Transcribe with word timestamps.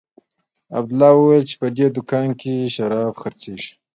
عبدالله 0.77 1.11
وويل 1.15 1.43
چې 1.49 1.55
په 1.61 1.67
دې 1.75 1.87
دوکانو 1.95 2.37
کښې 2.39 2.55
شراب 2.75 3.13
خرڅېږي. 3.21 3.71